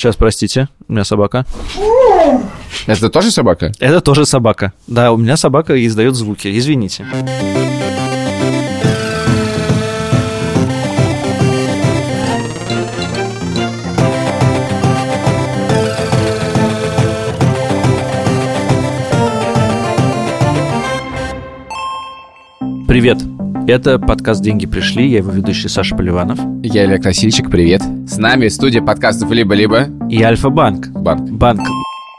[0.00, 1.44] Сейчас, простите, у меня собака.
[2.86, 3.70] Это тоже собака?
[3.80, 4.72] Это тоже собака.
[4.86, 6.48] Да, у меня собака издает звуки.
[6.58, 7.04] Извините.
[23.70, 25.08] Это подкаст «Деньги пришли».
[25.08, 26.40] Я его ведущий Саша Поливанов.
[26.64, 27.80] Я Олег Васильчик, привет.
[28.04, 29.86] С нами студия подкастов «Либо-либо».
[30.10, 30.88] И Альфа-банк.
[30.88, 31.30] Банк.
[31.30, 31.60] Банк.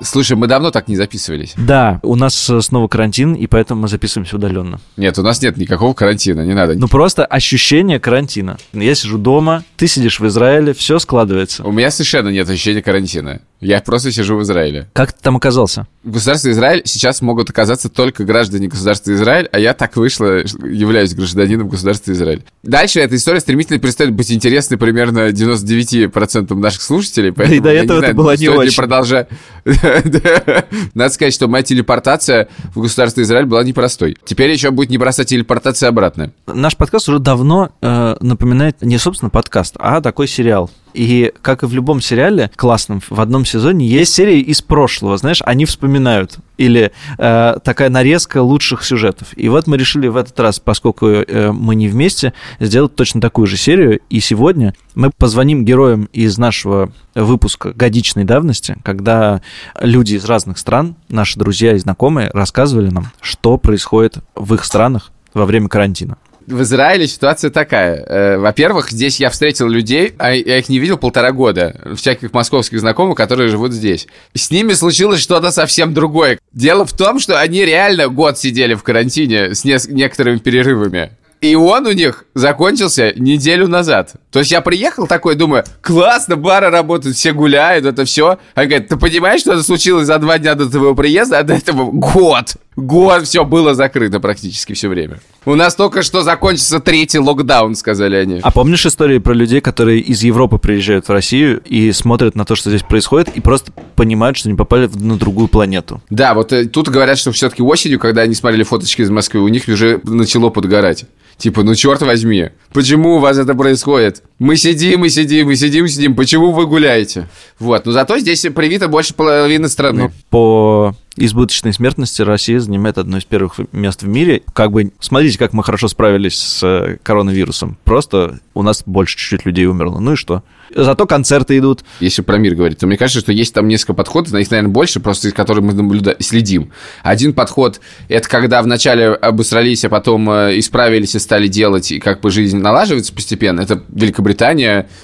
[0.03, 1.53] Слушай, мы давно так не записывались.
[1.57, 4.79] Да, у нас э, снова карантин, и поэтому мы записываемся удаленно.
[4.97, 6.73] Нет, у нас нет никакого карантина, не надо.
[6.75, 8.57] Ну просто ощущение карантина.
[8.73, 11.63] Я сижу дома, ты сидишь в Израиле, все складывается.
[11.63, 13.41] У меня совершенно нет ощущения карантина.
[13.59, 14.89] Я просто сижу в Израиле.
[14.93, 15.85] Как ты там оказался?
[16.03, 21.13] В государстве Израиль сейчас могут оказаться только граждане государства Израиль, а я так вышло, являюсь
[21.13, 22.43] гражданином государства Израиль.
[22.63, 27.29] Дальше эта история стремительно перестает быть интересной примерно 99% наших слушателей.
[27.29, 28.75] Да и до этого это было не очень.
[28.75, 29.29] Продолжать.
[30.93, 34.17] Надо сказать, что моя телепортация в государство Израиль была непростой.
[34.25, 36.31] Теперь еще будет непростая телепортация обратно.
[36.48, 40.70] Наш подкаст уже давно э, напоминает не, собственно, подкаст, а такой сериал.
[40.93, 45.41] И как и в любом сериале классном, в одном сезоне есть серии из прошлого, знаешь,
[45.45, 46.37] они вспоминают.
[46.57, 49.29] Или э, такая нарезка лучших сюжетов.
[49.35, 53.48] И вот мы решили в этот раз, поскольку э, мы не вместе, сделать точно такую
[53.48, 53.99] же серию.
[54.09, 59.41] И сегодня мы позвоним героям из нашего выпуска годичной давности, когда
[59.79, 65.11] люди из разных стран, наши друзья и знакомые, рассказывали нам, что происходит в их странах
[65.33, 66.17] во время карантина
[66.47, 68.03] в Израиле ситуация такая.
[68.03, 72.79] Э, во-первых, здесь я встретил людей, а я их не видел полтора года, всяких московских
[72.79, 74.07] знакомых, которые живут здесь.
[74.33, 76.39] С ними случилось что-то совсем другое.
[76.53, 81.11] Дело в том, что они реально год сидели в карантине с не- некоторыми перерывами.
[81.41, 84.13] И он у них закончился неделю назад.
[84.29, 88.38] То есть я приехал такой, думаю, классно, бары работают, все гуляют, это все.
[88.55, 91.55] Он говорит, ты понимаешь, что это случилось за два дня до твоего приезда, а до
[91.55, 92.57] этого год.
[92.75, 95.19] Год все было закрыто практически все время.
[95.44, 98.40] У нас только что закончится третий локдаун, сказали они.
[98.44, 102.56] А помнишь истории про людей, которые из Европы приезжают в Россию и смотрят на то,
[102.56, 106.00] что здесь происходит, и просто понимают, что они попали на другую планету?
[106.12, 109.47] Да, вот э, тут говорят, что все-таки осенью, когда они смотрели фоточки из Москвы, у
[109.47, 111.06] них уже начало подгорать.
[111.38, 114.22] Типа, ну черт возьми, почему у вас это происходит?
[114.41, 117.29] Мы сидим, мы сидим, мы сидим, сидим, почему вы гуляете?
[117.59, 120.06] Вот, но зато здесь привито больше половины страны.
[120.06, 124.41] Ну, по избыточной смертности Россия занимает одно из первых мест в мире.
[124.53, 127.78] Как бы, смотрите, как мы хорошо справились с э, коронавирусом.
[127.84, 130.00] Просто у нас больше чуть-чуть людей умерло.
[130.00, 130.44] Ну и что?
[130.73, 131.84] Зато концерты идут.
[132.00, 134.72] Если про мир говорить, то мне кажется, что есть там несколько подходов, на них, наверное,
[134.72, 136.16] больше, просто из которых мы наблюда...
[136.19, 136.72] следим.
[137.03, 142.22] Один подход– это когда вначале обосрались, а потом э, исправились и стали делать, и как
[142.22, 143.59] бы жизнь налаживается постепенно.
[143.59, 144.30] Это Великобритания,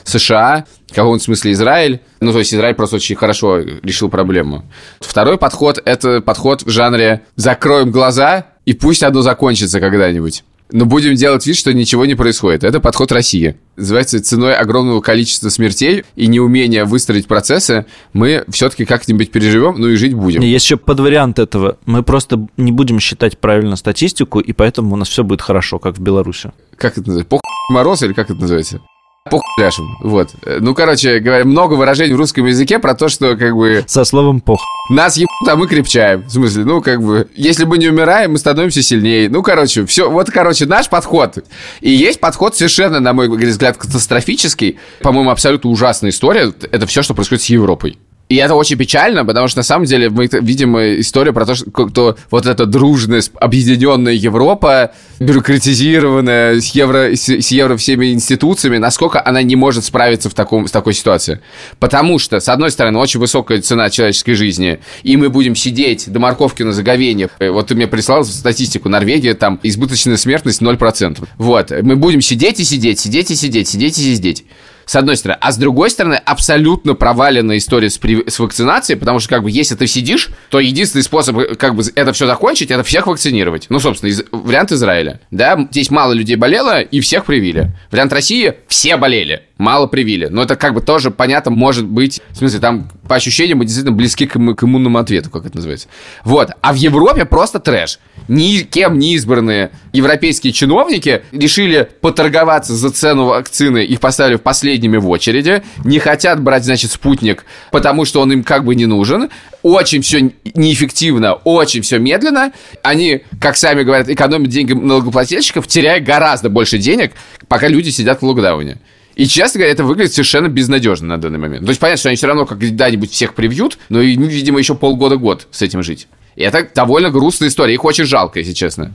[0.03, 2.01] США, в каком смысле Израиль.
[2.19, 4.65] Ну, то есть Израиль просто очень хорошо решил проблему.
[4.99, 10.43] Второй подход– это подход в жанре «закроем глаза, и пусть оно закончится когда-нибудь».
[10.71, 12.63] Но будем делать вид, что ничего не происходит.
[12.63, 13.55] Это подход России.
[13.77, 19.95] Называется ценой огромного количества смертей и неумения выстроить процессы, мы все-таки как-нибудь переживем, ну и
[19.95, 20.41] жить будем.
[20.41, 21.77] Есть еще подвариант этого.
[21.85, 25.97] Мы просто не будем считать правильно статистику, и поэтому у нас все будет хорошо, как
[25.97, 26.51] в Беларуси.
[26.75, 27.29] Как это называется?
[27.29, 28.81] Пох мороз или как это называется?
[29.27, 29.97] Похуяшем.
[30.01, 30.31] Вот.
[30.45, 33.83] Ну, короче говоря, много выражений в русском языке про то, что как бы...
[33.88, 34.61] Со словом пох.
[34.89, 36.23] Нас ебут, а мы крепчаем.
[36.23, 39.29] В смысле, ну, как бы, если мы не умираем, мы становимся сильнее.
[39.29, 40.09] Ну, короче, все.
[40.09, 41.38] Вот, короче, наш подход.
[41.81, 44.79] И есть подход совершенно, на мой взгляд, катастрофический.
[45.01, 46.53] По-моему, абсолютно ужасная история.
[46.71, 47.97] Это все, что происходит с Европой.
[48.29, 52.17] И это очень печально, потому что на самом деле мы видим историю про то, что
[52.29, 59.55] вот эта дружная, объединенная Европа, бюрократизированная с евро, с, евро всеми институциями, насколько она не
[59.55, 61.39] может справиться в таком, с такой ситуации.
[61.79, 66.19] Потому что, с одной стороны, очень высокая цена человеческой жизни, и мы будем сидеть до
[66.19, 67.29] морковки на заговение.
[67.39, 71.25] Вот ты мне прислал статистику, Норвегия, там избыточная смертность 0%.
[71.38, 74.45] Вот, мы будем сидеть и сидеть, сидеть и сидеть, сидеть и сидеть
[74.88, 75.38] с одной стороны.
[75.42, 78.28] А с другой стороны, абсолютно проваленная история с, при...
[78.28, 82.13] с вакцинацией, потому что, как бы, если ты сидишь, то единственный способ, как бы, это
[82.13, 83.68] все закончить, это всех вакцинировать.
[83.69, 84.24] Ну, собственно, из...
[84.31, 85.19] вариант Израиля.
[85.30, 87.72] Да, здесь мало людей болело, и всех привили.
[87.92, 90.28] Вариант России– все болели мало привили.
[90.28, 93.95] Но это как бы тоже понятно, может быть, в смысле, там по ощущениям мы действительно
[93.95, 95.88] близки к, к иммунному ответу, как это называется.
[96.24, 96.51] Вот.
[96.62, 98.00] А в Европе просто трэш.
[98.28, 104.42] Никем не избранные европейские чиновники решили поторговаться за цену вакцины, их поставили в
[104.77, 108.85] последними в очереди, не хотят брать, значит, спутник, потому что он им как бы не
[108.85, 109.29] нужен.
[109.63, 112.51] Очень все неэффективно, очень все медленно.
[112.83, 117.12] Они, как сами говорят, экономят деньги налогоплательщиков, теряя гораздо больше денег,
[117.47, 118.77] пока люди сидят в локдауне.
[119.15, 121.65] И, честно говоря, это выглядит совершенно безнадежно на данный момент.
[121.65, 125.47] То есть понятно, что они все равно когда-нибудь всех привьют, но, ну, видимо, еще полгода-год
[125.50, 126.07] с этим жить.
[126.35, 127.73] И это довольно грустная история.
[127.73, 128.94] Их очень жалко, если честно.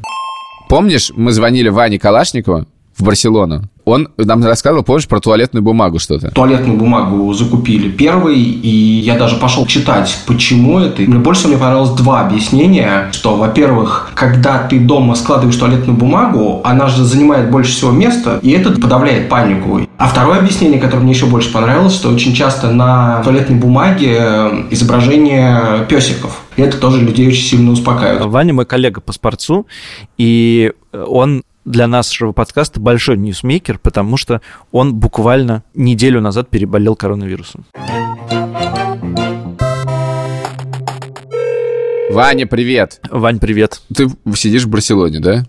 [0.69, 2.67] Помнишь, мы звонили Ване Калашникову
[2.97, 3.62] в Барселону?
[3.85, 6.31] Он нам рассказывал, помнишь, про туалетную бумагу что-то?
[6.31, 11.03] Туалетную бумагу закупили первый, и я даже пошел читать, почему это.
[11.03, 16.61] И мне больше мне понравилось два объяснения, что, во-первых, когда ты дома складываешь туалетную бумагу,
[16.65, 19.81] она же занимает больше всего места, и это подавляет панику.
[19.99, 25.87] А второе объяснение, которое мне еще больше понравилось, что очень часто на туалетной бумаге изображение
[25.88, 26.43] песиков.
[26.56, 28.25] И это тоже людей очень сильно успокаивает.
[28.27, 29.67] Ваня мой коллега по спортсу,
[30.19, 37.64] и он для нашего подкаста большой ньюсмейкер, потому что он буквально неделю назад переболел коронавирусом.
[42.11, 43.00] Ваня, привет.
[43.11, 43.81] Вань, привет.
[43.94, 45.44] Ты сидишь в Барселоне, да?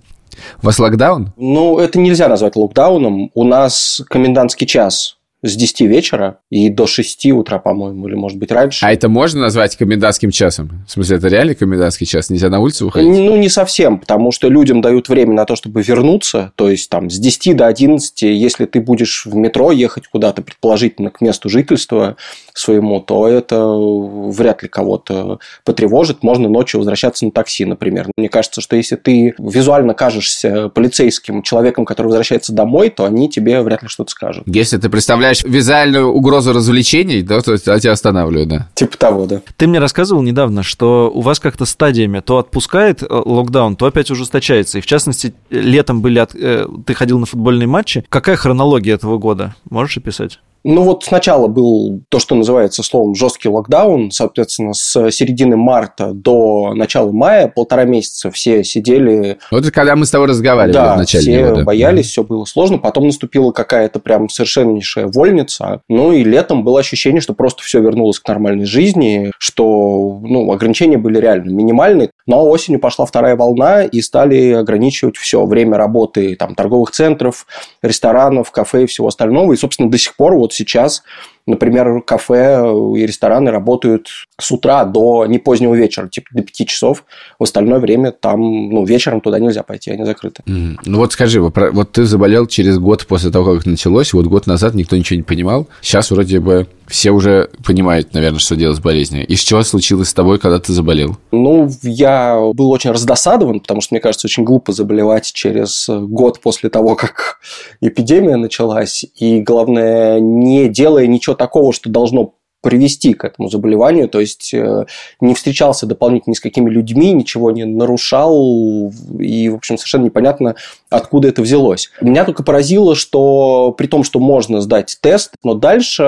[0.62, 1.34] У вас локдаун?
[1.36, 3.32] Ну, это нельзя назвать локдауном.
[3.34, 8.52] У нас комендантский час с 10 вечера и до 6 утра, по-моему, или, может быть,
[8.52, 8.86] раньше.
[8.86, 10.86] А это можно назвать комендантским часом?
[10.88, 12.30] В смысле, это реально комендантский час?
[12.30, 13.10] Нельзя на улицу выходить?
[13.10, 16.54] Ну, не совсем, потому что людям дают время на то, чтобы вернуться.
[16.56, 21.10] То есть, там, с 10 до 11, если ты будешь в метро ехать куда-то, предположительно,
[21.10, 22.16] к месту жительства
[22.54, 26.24] своему, то это вряд ли кого-то потревожит.
[26.24, 28.08] Можно ночью возвращаться на такси, например.
[28.16, 33.62] Мне кажется, что если ты визуально кажешься полицейским человеком, который возвращается домой, то они тебе
[33.62, 34.44] вряд ли что-то скажут.
[34.48, 38.70] Если ты представляешь представляешь визуальную угрозу развлечений, да, то есть, тебя останавливают, да.
[38.76, 39.42] Типа того, да.
[39.58, 44.12] Ты мне рассказывал недавно, что у вас как-то стадиями то отпускает э, локдаун, то опять
[44.12, 44.78] ужесточается.
[44.78, 46.36] И в частности, летом были от...
[46.36, 48.06] Э, ты ходил на футбольные матчи.
[48.10, 49.56] Какая хронология этого года?
[49.70, 50.40] Можешь описать?
[50.64, 56.74] Ну вот сначала был то, что называется словом жесткий локдаун, соответственно, с середины марта до
[56.74, 59.40] начала мая, полтора месяца все сидели.
[59.52, 61.64] Вот это когда мы с тобой разговаривали да, в начале все года.
[61.64, 66.80] боялись, mm все было сложно, потом наступила какая-то прям совершеннейшая вольница, ну и летом было
[66.80, 72.48] ощущение, что просто все вернулось к нормальной жизни, что ну, ограничения были реально минимальные, но
[72.48, 77.48] осенью пошла вторая волна и стали ограничивать все, время работы там, торговых центров,
[77.82, 81.04] ресторанов, кафе и всего остального, и, собственно, до сих пор вот сейчас
[81.46, 82.64] Например, кафе
[82.96, 84.08] и рестораны работают
[84.40, 87.04] с утра до не позднего вечера, типа до 5 часов.
[87.38, 90.42] В остальное время там, ну, вечером туда нельзя пойти, они закрыты.
[90.46, 90.78] Mm.
[90.86, 94.74] Ну вот скажи, вот ты заболел через год после того, как началось, вот год назад
[94.74, 95.68] никто ничего не понимал.
[95.82, 99.26] Сейчас вроде бы все уже понимают, наверное, что делать с болезнью.
[99.28, 101.18] И что случилось с тобой, когда ты заболел?
[101.32, 106.70] Ну, я был очень раздосадован, потому что, мне кажется, очень глупо заболевать через год после
[106.70, 107.40] того, как
[107.82, 109.06] эпидемия началась.
[109.18, 114.86] И, главное, не делая ничего такого, что должно привести к этому заболеванию, то есть э,
[115.20, 120.56] не встречался дополнительно ни с какими людьми, ничего не нарушал, и, в общем, совершенно непонятно,
[120.90, 121.92] откуда это взялось.
[122.00, 126.04] Меня только поразило, что при том, что можно сдать тест, но дальше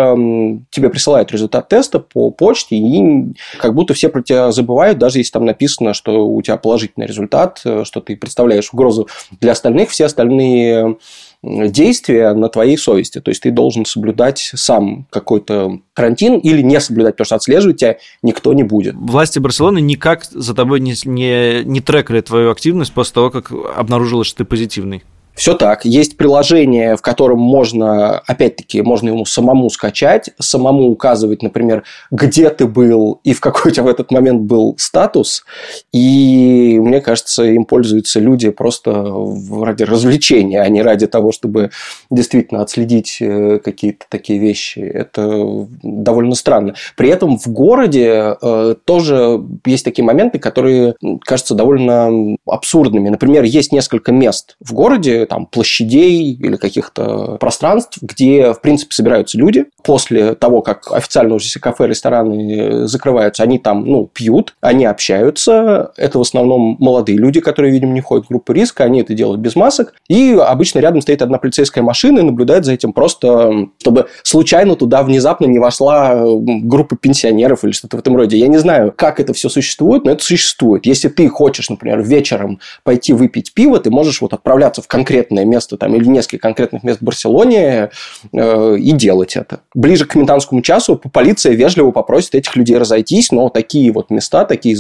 [0.70, 5.34] тебе присылают результат теста по почте, и как будто все про тебя забывают, даже если
[5.34, 9.10] там написано, что у тебя положительный результат, э, что ты представляешь угрозу
[9.42, 10.96] для остальных, все остальные
[11.46, 13.22] действия на твоей совести.
[13.22, 17.98] То есть ты должен соблюдать сам какой-то карантин или не соблюдать, потому что отслеживать тебя
[18.22, 18.96] никто не будет.
[18.96, 24.28] Власти Барселоны никак за тобой не, не, не трекали твою активность после того, как обнаружилось,
[24.28, 25.04] что ты позитивный.
[25.36, 25.84] Все так.
[25.84, 32.66] Есть приложение, в котором можно, опять-таки, можно ему самому скачать, самому указывать, например, где ты
[32.66, 35.44] был и в какой у тебя в этот момент был статус.
[35.92, 39.14] И мне кажется, им пользуются люди просто
[39.62, 41.72] ради развлечения, а не ради того, чтобы
[42.10, 44.80] действительно отследить э, какие-то такие вещи.
[44.80, 46.76] Это довольно странно.
[46.96, 50.96] При этом в городе э, тоже есть такие моменты, которые
[51.26, 53.10] кажутся довольно абсурдными.
[53.10, 59.38] Например, есть несколько мест в городе, там, площадей или каких-то пространств, где, в принципе, собираются
[59.38, 59.66] люди.
[59.84, 65.92] После того, как официально уже все кафе, рестораны закрываются, они там, ну, пьют, они общаются.
[65.98, 69.42] Это в основном молодые люди, которые, видимо, не входят в группу риска, они это делают
[69.42, 69.94] без масок.
[70.08, 75.04] И обычно рядом стоит одна полицейская машина и наблюдает за этим просто, чтобы случайно туда
[75.04, 78.38] внезапно не вошла группа пенсионеров или что-то в этом роде.
[78.38, 80.86] Я не знаю, как это все существует, но это существует.
[80.86, 85.46] Если ты хочешь, например, вечером пойти выпить пиво, ты можешь вот отправляться в конкретный конкретное
[85.46, 87.90] место там, или несколько конкретных мест в Барселоне
[88.34, 89.62] э, и делать это.
[89.74, 94.78] Ближе к комендантскому часу полиция вежливо попросит этих людей разойтись, но такие вот места, такие,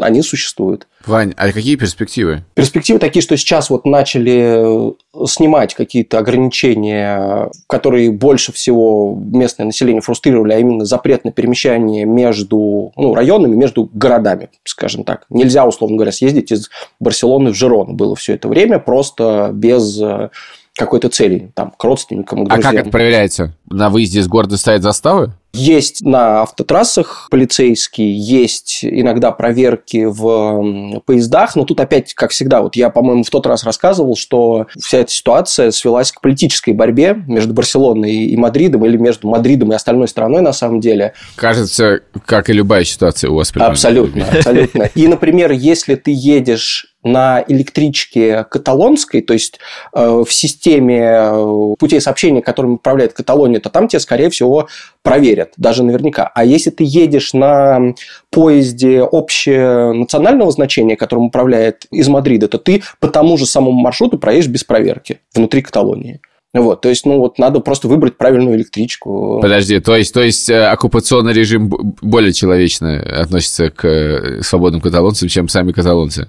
[0.00, 0.86] они существуют.
[1.06, 2.44] Вань, а какие перспективы?
[2.54, 4.92] Перспективы такие, что сейчас вот начали э,
[5.26, 12.92] снимать какие-то ограничения, которые больше всего местное население фрустрировали, а именно запрет на перемещание между
[12.96, 15.26] ну, районами, между городами, скажем так.
[15.30, 16.70] Нельзя, условно говоря, съездить из
[17.00, 20.30] Барселоны в Жирон было все это время, просто без э,
[20.76, 22.60] какой-то цели, там, к родственникам, к друзьям.
[22.60, 23.52] А как это проверяется?
[23.70, 25.32] На выезде из города стоят заставы?
[25.54, 32.76] Есть на автотрассах полицейские, есть иногда проверки в поездах, но тут опять, как всегда, вот
[32.76, 37.54] я, по-моему, в тот раз рассказывал, что вся эта ситуация свелась к политической борьбе между
[37.54, 41.14] Барселоной и Мадридом, или между Мадридом и остальной страной, на самом деле.
[41.34, 43.50] Кажется, как и любая ситуация у вас.
[43.56, 44.82] Абсолютно, абсолютно.
[44.94, 49.58] И, например, если ты едешь на электричке каталонской, то есть
[49.94, 54.68] э, в системе э, путей сообщения, которым управляет Каталония, то там тебя, скорее всего,
[55.02, 56.30] проверят, даже наверняка.
[56.34, 57.94] А если ты едешь на
[58.30, 64.48] поезде общенационального значения, которым управляет из Мадрида, то ты по тому же самому маршруту проедешь
[64.48, 66.20] без проверки внутри Каталонии.
[66.54, 69.38] Вот, то есть, ну вот надо просто выбрать правильную электричку.
[69.42, 75.48] Подожди, то есть, то есть э, оккупационный режим более человечно относится к свободным каталонцам, чем
[75.48, 76.28] сами каталонцы?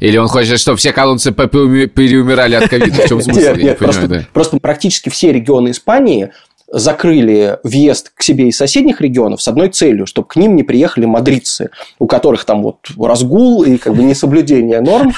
[0.00, 3.02] Или он хочет, чтобы все колонцы переумирали от ковида?
[3.02, 3.38] В чем смысл?
[3.38, 4.24] Нет, нет, просто, да.
[4.32, 6.32] просто практически все регионы Испании
[6.72, 11.04] закрыли въезд к себе из соседних регионов с одной целью, чтобы к ним не приехали
[11.04, 15.12] мадридцы, у которых там вот разгул и как бы несоблюдение норм.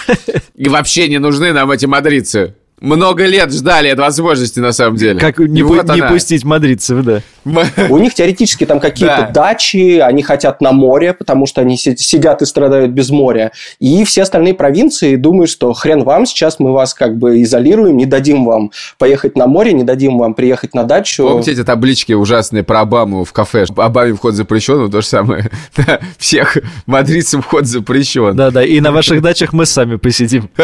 [0.54, 5.18] И вообще не нужны нам эти мадридцы много лет ждали от возможности, на самом деле.
[5.18, 7.22] Как не, вот не пустить мадридцев, да.
[7.44, 9.48] У них теоретически там какие-то да.
[9.48, 13.52] дачи, они хотят на море, потому что они сидят и страдают без моря.
[13.80, 18.06] И все остальные провинции думают, что хрен вам, сейчас мы вас как бы изолируем, не
[18.06, 21.24] дадим вам поехать на море, не дадим вам приехать на дачу.
[21.28, 23.64] Помните эти таблички ужасные про Обаму в кафе?
[23.76, 25.50] Обаме вход запрещен, то же самое.
[26.18, 28.36] Всех мадридцев вход запрещен.
[28.36, 30.48] Да-да, и на ваших дачах мы сами посидим.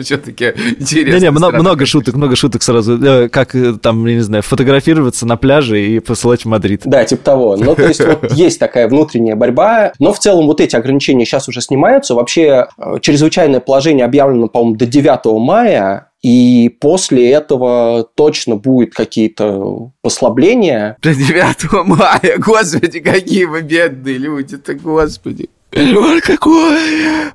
[0.00, 1.16] Все-таки интересно.
[1.16, 3.02] Не-не, много шуток, много шуток сразу.
[3.02, 6.82] Э, как э, там, я не знаю, фотографироваться на пляже и посылать в Мадрид.
[6.84, 7.56] Да, типа того.
[7.56, 9.92] Ну, то есть, вот есть такая внутренняя борьба.
[9.98, 12.14] Но в целом вот эти ограничения сейчас уже снимаются.
[12.14, 16.10] Вообще, э, чрезвычайное положение объявлено, по-моему, до 9 мая.
[16.22, 20.96] И после этого точно будет какие-то послабления.
[21.02, 25.50] До 9 мая, господи, какие вы бедные люди-то, господи.
[25.76, 26.78] Ой, какой!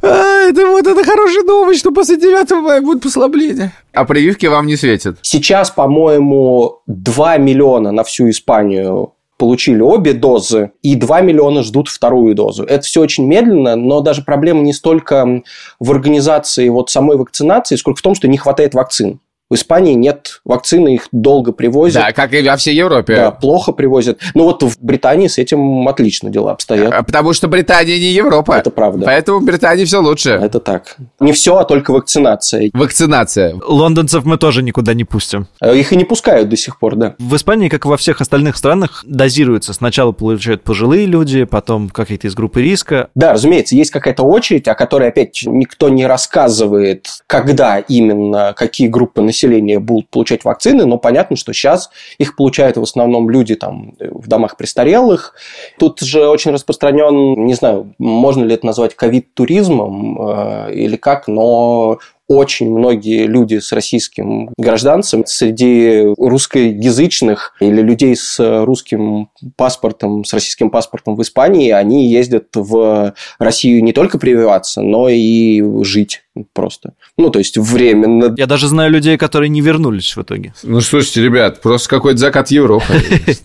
[0.02, 3.72] А, это вот это хорошая новость, что после 9 мая будет послабление.
[3.94, 5.18] А прививки вам не светят?
[5.22, 12.36] Сейчас, по-моему, 2 миллиона на всю Испанию получили обе дозы, и 2 миллиона ждут вторую
[12.36, 12.64] дозу.
[12.64, 15.42] Это все очень медленно, но даже проблема не столько
[15.80, 19.20] в организации вот самой вакцинации, сколько в том, что не хватает вакцин.
[19.52, 22.02] В Испании нет вакцины, их долго привозят.
[22.02, 23.18] Да, как и во всей Европе.
[23.18, 24.18] Да, плохо привозят.
[24.34, 26.94] Но вот в Британии с этим отлично дела обстоят.
[26.94, 28.54] А, потому что Британия не Европа.
[28.54, 29.06] Это правда.
[29.06, 30.30] Поэтому в Британии все лучше.
[30.30, 30.96] Это так.
[31.20, 32.72] Не все, а только вакцинация.
[32.74, 33.60] Вакцинация.
[33.68, 35.48] Лондонцев мы тоже никуда не пустим.
[35.60, 37.16] Э, их и не пускают до сих пор, да.
[37.20, 39.74] В Испании, как и во всех остальных странах, дозируется.
[39.74, 43.10] Сначала получают пожилые люди, потом какие-то из группы риска.
[43.16, 49.22] Да, разумеется, есть какая-то очередь, о которой, опять, никто не рассказывает, когда именно, какие группы
[49.22, 53.94] населения населения будут получать вакцины, но понятно, что сейчас их получают в основном люди там
[54.00, 55.34] в домах престарелых.
[55.80, 62.00] Тут же очень распространен, не знаю, можно ли это назвать ковид-туризмом э, или как, но
[62.32, 70.70] очень многие люди с российским гражданством среди русскоязычных или людей с русским паспортом, с российским
[70.70, 76.24] паспортом в Испании, они ездят в Россию не только прививаться, но и жить
[76.54, 76.94] просто.
[77.18, 78.34] Ну, то есть временно.
[78.38, 80.54] Я даже знаю людей, которые не вернулись в итоге.
[80.64, 82.86] Ну, слушайте, ребят, просто какой-то закат Европы.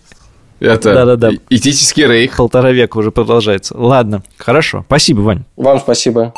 [0.60, 1.30] Это Да-да-да.
[1.50, 2.36] этический рейх.
[2.36, 3.76] Полтора века уже продолжается.
[3.76, 4.84] Ладно, хорошо.
[4.86, 5.44] Спасибо, Вань.
[5.56, 6.32] Вам спасибо.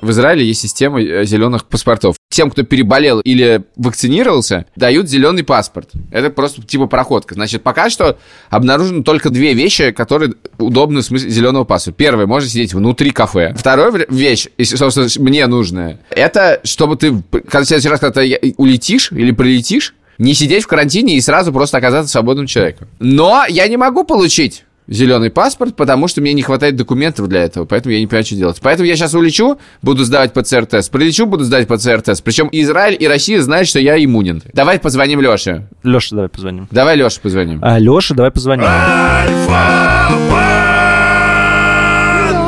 [0.00, 2.16] В Израиле есть система э, зеленых паспортов.
[2.30, 5.90] Тем, кто переболел или вакцинировался, дают зеленый паспорт.
[6.10, 7.34] Это просто типа проходка.
[7.34, 8.18] Значит, пока что
[8.50, 11.96] обнаружено только две вещи, которые удобны в смысле зеленого паспорта.
[11.96, 13.54] Первое, можно сидеть внутри кафе.
[13.56, 19.10] Вторая вещь, собственно, мне нужная, это чтобы ты, когда в следующий раз, когда ты улетишь
[19.12, 22.88] или прилетишь, не сидеть в карантине и сразу просто оказаться свободным человеком.
[22.98, 27.64] Но я не могу получить зеленый паспорт, потому что мне не хватает документов для этого,
[27.64, 28.58] поэтому я не понимаю, что делать.
[28.60, 32.22] Поэтому я сейчас улечу, буду сдавать ПЦР-тест, прилечу, буду сдавать ПЦР-тест.
[32.22, 34.42] Причем Израиль и Россия знают, что я иммунен.
[34.52, 35.68] Давай позвоним Леше.
[35.82, 36.68] Леша, давай позвоним.
[36.70, 37.60] Давай Леше позвоним.
[37.62, 38.64] А, Леша, давай позвоним.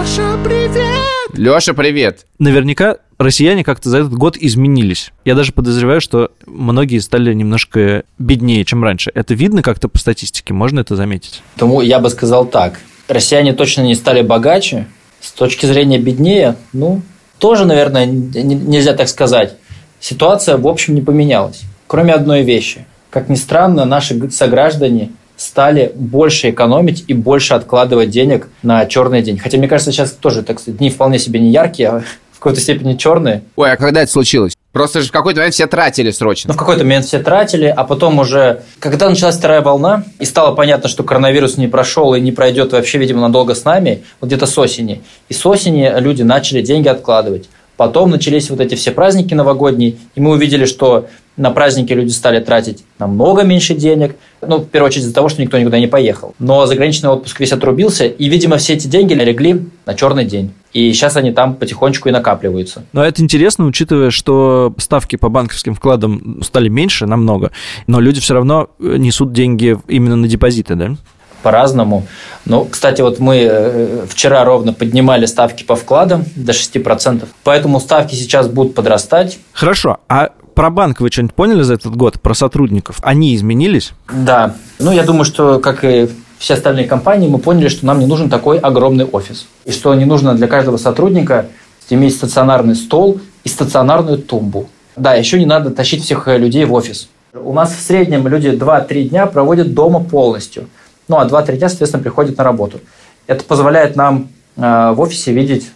[0.02, 1.38] Леша, привет!
[1.38, 2.26] Леша, привет!
[2.38, 5.12] Наверняка россияне как-то за этот год изменились.
[5.24, 9.10] Я даже подозреваю, что многие стали немножко беднее, чем раньше.
[9.14, 10.54] Это видно как-то по статистике?
[10.54, 11.42] Можно это заметить?
[11.56, 12.80] Тому я бы сказал так.
[13.08, 14.86] Россияне точно не стали богаче.
[15.20, 17.02] С точки зрения беднее, ну,
[17.38, 19.56] тоже, наверное, нельзя так сказать.
[20.00, 21.62] Ситуация, в общем, не поменялась.
[21.86, 22.86] Кроме одной вещи.
[23.10, 29.38] Как ни странно, наши сограждане стали больше экономить и больше откладывать денег на черный день.
[29.38, 32.02] Хотя, мне кажется, сейчас тоже, так сказать, дни вполне себе не яркие, а
[32.42, 33.44] какой-то степени черные.
[33.54, 34.54] Ой, а когда это случилось?
[34.72, 36.48] Просто же в какой-то момент все тратили срочно.
[36.48, 40.52] Ну, в какой-то момент все тратили, а потом уже, когда началась вторая волна, и стало
[40.54, 44.46] понятно, что коронавирус не прошел и не пройдет вообще, видимо, надолго с нами, вот где-то
[44.46, 45.02] с осени.
[45.28, 47.48] И с осени люди начали деньги откладывать.
[47.76, 51.06] Потом начались вот эти все праздники новогодние, и мы увидели, что
[51.36, 54.16] на праздники люди стали тратить намного меньше денег.
[54.40, 56.34] Ну, в первую очередь из-за того, что никто никуда не поехал.
[56.40, 60.52] Но заграничный отпуск весь отрубился, и, видимо, все эти деньги легли на черный день.
[60.72, 62.84] И сейчас они там потихонечку и накапливаются.
[62.92, 67.50] Но это интересно, учитывая, что ставки по банковским вкладам стали меньше намного,
[67.86, 70.96] но люди все равно несут деньги именно на депозиты, да?
[71.42, 72.06] по-разному.
[72.44, 78.14] Ну, кстати, вот мы э, вчера ровно поднимали ставки по вкладам до 6%, поэтому ставки
[78.14, 79.38] сейчас будут подрастать.
[79.52, 82.20] Хорошо, а про банк вы что-нибудь поняли за этот год?
[82.20, 82.98] Про сотрудников?
[83.02, 83.92] Они изменились?
[84.12, 84.54] Да.
[84.78, 86.08] Ну, я думаю, что, как и
[86.42, 89.46] все остальные компании, мы поняли, что нам не нужен такой огромный офис.
[89.64, 91.46] И что не нужно для каждого сотрудника
[91.88, 94.68] иметь стационарный стол и стационарную тумбу.
[94.96, 97.08] Да, еще не надо тащить всех людей в офис.
[97.34, 100.68] У нас в среднем люди 2-3 дня проводят дома полностью–
[101.08, 102.80] ну, а 2-3 дня, соответственно, приходят на работу.
[103.26, 105.70] Это позволяет нам э, в офисе видеть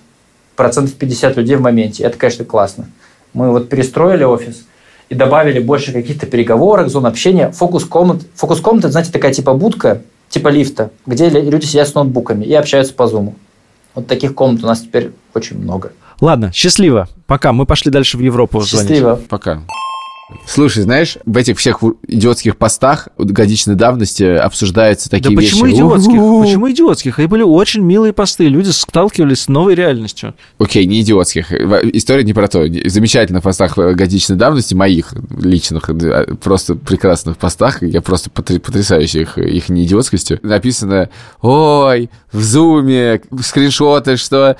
[0.54, 2.04] процентов 50 людей в моменте.
[2.04, 2.86] Это, конечно, классно.
[3.32, 4.64] Мы вот перестроили офис
[5.08, 8.22] и добавили больше каких-то переговорок, зон общения, фокус-комнат.
[8.34, 13.06] Фокус-комната, знаете, такая типа будка, типа лифта, где люди сидят с ноутбуками и общаются по
[13.06, 13.34] зуму.
[13.94, 15.92] Вот таких комнат у нас теперь очень много.
[16.20, 17.08] Ладно, счастливо.
[17.26, 17.52] Пока.
[17.52, 18.62] Мы пошли дальше в Европу.
[18.62, 19.14] Счастливо.
[19.14, 19.28] Звонить.
[19.28, 19.62] Пока.
[20.44, 25.52] Слушай, знаешь, в этих всех идиотских постах годичной давности обсуждаются такие да вещи.
[25.52, 26.42] почему идиотских?
[26.42, 27.18] Почему идиотских?
[27.20, 28.48] Это были очень милые посты.
[28.48, 30.34] Люди сталкивались с новой реальностью.
[30.58, 31.52] Окей, не идиотских.
[31.52, 32.66] История не про то.
[32.66, 35.90] Замечательных постах годичной давности, моих личных,
[36.42, 41.08] просто прекрасных постах, я просто потрясающий их, их неидиотскостью, написано
[41.40, 44.56] «Ой, в зуме скриншоты, что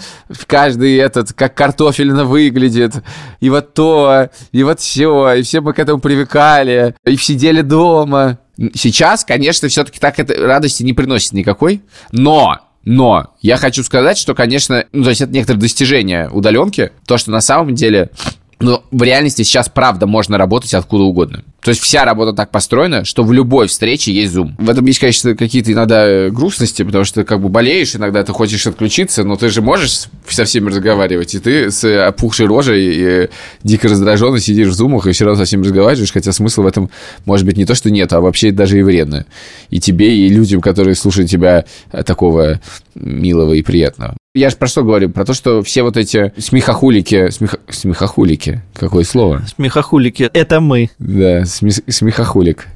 [0.47, 2.95] каждый этот, как картофельно выглядит,
[3.41, 8.39] и вот то, и вот все, и все мы к этому привыкали, и сидели дома.
[8.75, 11.83] Сейчас, конечно, все-таки так это радости не приносит никакой,
[12.13, 17.19] но но я хочу сказать, что, конечно, ну, то есть это некоторые достижения удаленки, то,
[17.19, 18.11] что на самом деле
[18.59, 21.45] но в реальности сейчас, правда, можно работать откуда угодно.
[21.63, 24.53] То есть вся работа так построена, что в любой встрече есть Zoom.
[24.57, 28.33] В этом есть, конечно, какие-то иногда грустности, потому что ты как бы болеешь, иногда ты
[28.33, 33.29] хочешь отключиться, но ты же можешь со всеми разговаривать, и ты с опухшей рожей и
[33.65, 36.89] дико раздраженный сидишь в зумах и все равно со всеми разговариваешь, хотя смысл в этом,
[37.25, 39.27] может быть, не то, что нет, а вообще даже и вредно.
[39.69, 41.65] И тебе, и людям, которые слушают тебя
[42.07, 42.61] такого
[42.95, 44.17] милого и приятного.
[44.37, 45.09] Я же про что говорю?
[45.09, 47.31] Про то, что все вот эти смехохулики...
[47.31, 47.57] Смех...
[47.71, 48.61] Смехохулики?
[48.75, 49.43] Какое слово?
[49.57, 50.29] Смехохулики.
[50.31, 50.91] Это мы.
[50.99, 51.71] Да, сме...
[51.71, 52.67] смехохулик.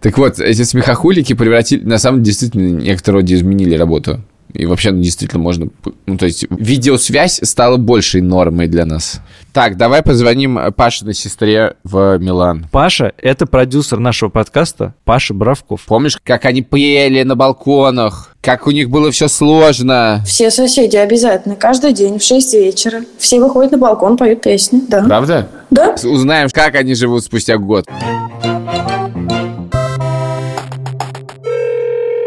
[0.00, 1.84] Так вот, эти смехохулики превратили...
[1.84, 4.20] На самом деле, действительно, некоторые роде изменили работу.
[4.56, 5.68] И вообще, ну, действительно, можно...
[6.06, 9.20] Ну, то есть, видеосвязь стала большей нормой для нас.
[9.52, 12.66] Так, давай позвоним Пашиной сестре в Милан.
[12.72, 15.82] Паша– это продюсер нашего подкаста, Паша Бравков.
[15.86, 18.34] Помнишь, как они пели на балконах?
[18.40, 20.22] Как у них было все сложно?
[20.26, 23.02] Все соседи обязательно, каждый день в 6 вечера.
[23.18, 25.02] Все выходят на балкон, поют песни, да.
[25.02, 25.48] Правда?
[25.70, 25.96] Да.
[26.04, 27.84] Узнаем, как они живут спустя год.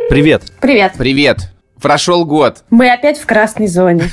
[0.10, 0.44] Привет.
[0.60, 0.94] Привет.
[0.98, 1.59] Привет.
[1.82, 2.64] Прошел год.
[2.70, 4.10] Мы опять в красной зоне.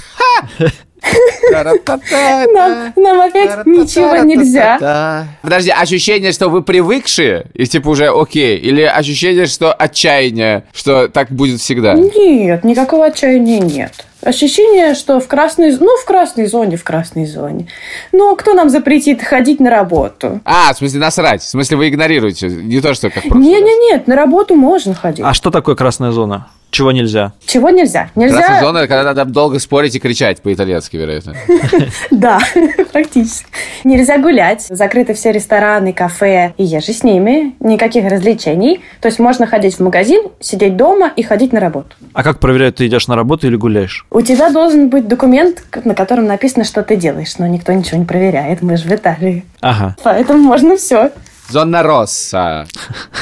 [1.52, 5.26] Нам, нам опять ничего нельзя.
[5.42, 11.30] Подожди, ощущение, что вы привыкшие, и типа уже окей, или ощущение, что отчаяние, что так
[11.30, 11.94] будет всегда?
[11.94, 13.92] Нет, никакого отчаяния нет.
[14.22, 17.68] Ощущение, что в красной, ну, в красной зоне, в красной зоне.
[18.10, 20.40] Но кто нам запретит ходить на работу?
[20.44, 24.08] А, в смысле насрать, в смысле вы игнорируете, не то, что как Не, не, нет,
[24.08, 25.24] на работу можно ходить.
[25.24, 26.48] А что такое красная зона?
[26.76, 27.32] Чего нельзя?
[27.46, 28.10] Чего нельзя?
[28.14, 28.36] Нельзя...
[28.36, 31.34] Красная зона, когда надо долго спорить и кричать по-итальянски, вероятно.
[32.10, 32.38] Да,
[32.92, 33.46] практически.
[33.84, 34.66] Нельзя гулять.
[34.68, 37.56] Закрыты все рестораны, кафе и ежи с ними.
[37.60, 38.82] Никаких развлечений.
[39.00, 41.96] То есть можно ходить в магазин, сидеть дома и ходить на работу.
[42.12, 44.04] А как проверяют, ты идешь на работу или гуляешь?
[44.10, 47.38] У тебя должен быть документ, на котором написано, что ты делаешь.
[47.38, 48.60] Но никто ничего не проверяет.
[48.60, 49.46] Мы же в Италии.
[49.62, 49.96] Ага.
[50.04, 51.10] Поэтому можно все.
[51.48, 52.66] Зона Росса.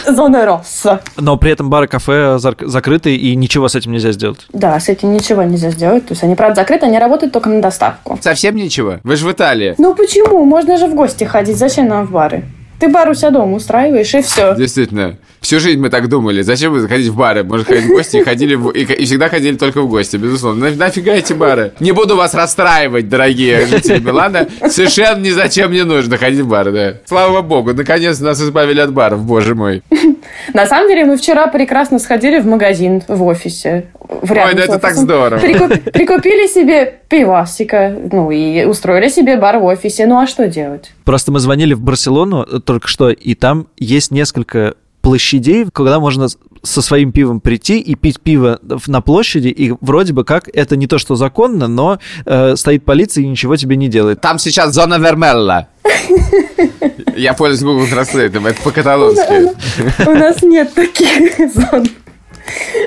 [0.07, 1.01] Зона Росса.
[1.17, 4.47] Но при этом бары, кафе закрыты, и ничего с этим нельзя сделать.
[4.53, 6.07] Да, с этим ничего нельзя сделать.
[6.07, 8.19] То есть они, правда, закрыты, они работают только на доставку.
[8.23, 8.99] Совсем ничего?
[9.03, 9.75] Вы же в Италии.
[9.79, 10.45] Ну почему?
[10.45, 11.59] Можно же в гости ходить.
[11.59, 12.45] Зачем нам в бары?
[12.79, 14.55] Ты бар у себя дома устраиваешь, и все.
[14.57, 15.17] Действительно.
[15.41, 16.41] Всю жизнь мы так думали.
[16.41, 17.45] Зачем вы ходить в бары?
[17.45, 18.71] Может, ходить в гости и ходили в...
[18.71, 20.71] и, и всегда ходили только в гости, безусловно.
[20.71, 21.73] На, нафига эти бары?
[21.81, 24.49] Не буду вас расстраивать, дорогие жители Милана.
[24.69, 26.95] Совершенно ни зачем не нужно ходить в бары, да.
[27.05, 29.83] Слава богу, наконец нас избавили от баров, боже мой.
[30.55, 33.87] На самом деле, мы вчера прекрасно сходили в магазин в офисе.
[34.09, 35.41] В рядом Ой, ну с это так здорово.
[35.41, 40.07] Прикуп- прикупили себе пивасика, ну и устроили себе бар в офисе.
[40.07, 40.93] Ну а что делать?
[41.05, 46.29] Просто мы звонили в Барселону э, только что, и там есть несколько площадей, куда можно
[46.63, 50.87] со своим пивом прийти и пить пиво на площади, и вроде бы как это не
[50.87, 54.21] то, что законно, но э, стоит полиция и ничего тебе не делает.
[54.23, 55.69] Там сейчас зона Вермелла.
[57.17, 60.09] Я пользуюсь Google Translate, это по-каталонски.
[60.09, 61.87] У нас нет таких зон.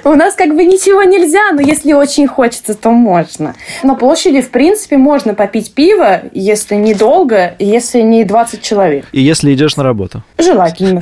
[0.04, 3.56] У нас как бы ничего нельзя, но если очень хочется, то можно.
[3.84, 9.06] На площади, в принципе, можно попить пиво, если недолго, если не 20 человек.
[9.12, 10.24] И если идешь на работу.
[10.38, 11.02] Желательно.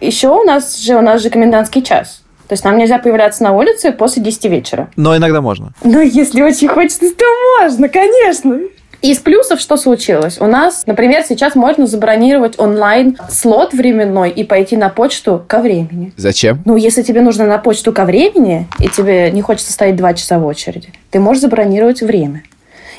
[0.00, 2.22] Еще у нас же у нас же комендантский час.
[2.48, 4.90] То есть нам нельзя появляться на улице после 10 вечера.
[4.96, 5.72] Но иногда можно.
[5.84, 7.24] Но если очень хочется, то
[7.60, 8.58] можно, конечно.
[9.02, 10.40] Из плюсов что случилось?
[10.40, 16.12] У нас, например, сейчас можно забронировать онлайн слот временной и пойти на почту ко времени.
[16.16, 16.62] Зачем?
[16.64, 20.38] Ну, если тебе нужно на почту ко времени, и тебе не хочется стоять два часа
[20.38, 22.44] в очереди, ты можешь забронировать время.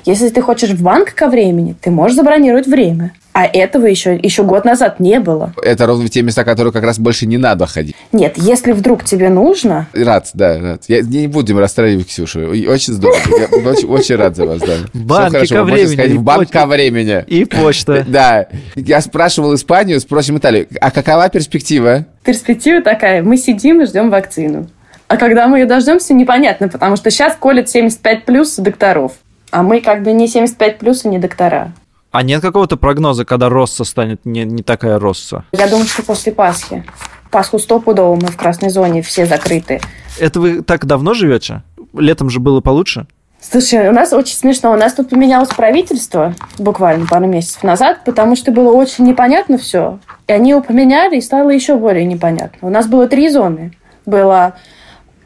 [0.05, 3.13] Если ты хочешь в банк ко времени, ты можешь забронировать время.
[3.31, 5.53] А этого еще, еще год назад не было.
[5.63, 7.95] Это ровно те места, которые как раз больше не надо ходить.
[8.11, 10.83] Нет, если вдруг тебе нужно, Рад, да, рад.
[10.87, 12.41] Я не будем расстраивать Ксюшу.
[12.41, 13.17] Очень здорово.
[13.39, 14.73] Я очень, очень рад за вас, да.
[14.93, 17.23] Банки хорошо, ко времени, сходить в банк ко времени.
[17.27, 18.05] И почта.
[18.13, 18.47] Да.
[18.75, 20.67] Я спрашивал Испанию, спросим Италию.
[20.79, 22.05] А какова перспектива?
[22.23, 24.67] перспектива такая, мы сидим и ждем вакцину.
[25.07, 29.13] А когда мы ее дождемся, непонятно, потому что сейчас колят 75 плюс докторов.
[29.53, 31.73] А мы как бы не 75 плюс и не доктора.
[32.09, 35.45] А нет какого-то прогноза, когда Росса станет не, не такая Росса?
[35.51, 36.83] Я думаю, что после Пасхи.
[37.29, 39.79] Пасху стопудово мы в красной зоне, все закрыты.
[40.19, 41.61] Это вы так давно живете?
[41.93, 43.05] Летом же было получше?
[43.39, 44.71] Слушай, у нас очень смешно.
[44.71, 49.99] У нас тут поменялось правительство буквально пару месяцев назад, потому что было очень непонятно все.
[50.25, 52.67] И они его поменяли, и стало еще более непонятно.
[52.67, 53.71] У нас было три зоны.
[54.07, 54.53] Была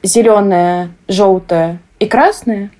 [0.03, 2.71] зеленая, желтая и красная.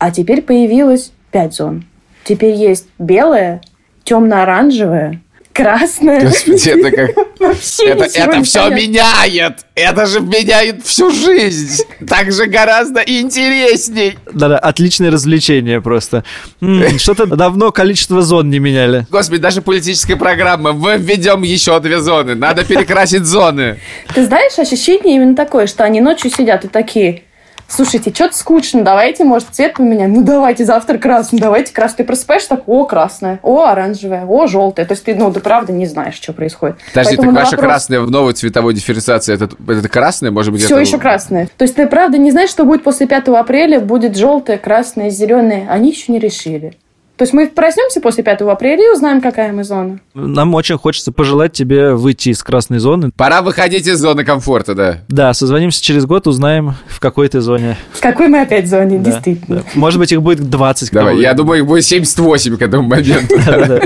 [0.00, 1.84] А теперь появилось пять зон.
[2.24, 3.60] Теперь есть белая,
[4.04, 5.20] темно-оранжевая,
[5.52, 6.22] красная.
[6.22, 7.10] Господи, это как...
[7.40, 8.74] Вообще Это, это все понятно.
[8.82, 9.58] меняет!
[9.74, 11.84] Это же меняет всю жизнь!
[12.08, 14.18] Так же гораздо интересней!
[14.32, 16.24] Да-да, отличное развлечение просто.
[16.98, 19.06] Что-то давно количество зон не меняли.
[19.10, 20.72] Господи, даже политическая программа.
[20.72, 22.34] Мы введем еще две зоны.
[22.34, 23.78] Надо перекрасить зоны.
[24.14, 27.24] Ты знаешь, ощущение именно такое, что они ночью сидят и такие,
[27.70, 30.12] слушайте, что-то скучно, давайте, может, цвет поменяем?
[30.12, 31.98] Ну, давайте завтра красный, давайте красный.
[31.98, 34.86] Ты просыпаешься так, о, красное, о, оранжевое, о, желтое.
[34.86, 36.76] То есть ты, ну, ты правда не знаешь, что происходит.
[36.92, 40.62] Подожди, Поэтому так ваша вопрос- красная в новой цветовой дифференциации, это, это красное, может быть,
[40.64, 41.48] Все это- еще красное.
[41.56, 45.66] То есть ты правда не знаешь, что будет после 5 апреля, будет желтое, красное, зеленое.
[45.70, 46.74] Они еще не решили.
[47.20, 50.00] То есть мы проснемся после 5 апреля и узнаем, какая мы зона.
[50.14, 53.10] Нам очень хочется пожелать тебе выйти из красной зоны.
[53.14, 55.00] Пора выходить из зоны комфорта, да.
[55.08, 57.76] Да, созвонимся через год, узнаем, в какой ты зоне.
[57.92, 59.56] В какой мы опять зоне, Да, действительно.
[59.58, 59.64] да.
[59.74, 60.88] Может быть, их будет 20.
[60.88, 63.36] к Давай, я думаю, их будет 78 к этому моменту.
[63.46, 63.80] Да-да-да.